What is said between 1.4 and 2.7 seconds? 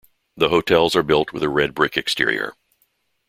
a red brick exterior.